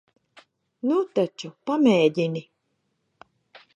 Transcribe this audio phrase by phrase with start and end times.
[0.91, 2.43] Nu taču, pamēģini.